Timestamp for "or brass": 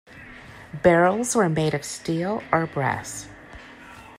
2.51-3.29